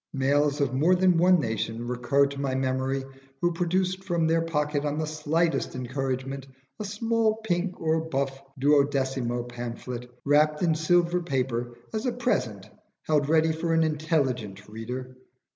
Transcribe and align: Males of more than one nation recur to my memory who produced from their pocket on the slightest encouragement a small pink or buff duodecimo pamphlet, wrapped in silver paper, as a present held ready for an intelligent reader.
Males 0.13 0.59
of 0.61 0.73
more 0.73 0.95
than 0.95 1.19
one 1.19 1.39
nation 1.39 1.87
recur 1.87 2.25
to 2.25 2.41
my 2.41 2.55
memory 2.55 3.03
who 3.39 3.53
produced 3.53 4.03
from 4.03 4.25
their 4.25 4.41
pocket 4.41 4.83
on 4.83 4.97
the 4.97 5.05
slightest 5.05 5.75
encouragement 5.75 6.47
a 6.79 6.85
small 6.85 7.35
pink 7.43 7.79
or 7.79 8.01
buff 8.09 8.41
duodecimo 8.59 9.47
pamphlet, 9.47 10.09
wrapped 10.25 10.63
in 10.63 10.73
silver 10.73 11.21
paper, 11.21 11.77
as 11.93 12.07
a 12.07 12.11
present 12.11 12.67
held 13.03 13.29
ready 13.29 13.51
for 13.51 13.73
an 13.75 13.83
intelligent 13.83 14.67
reader. 14.67 15.15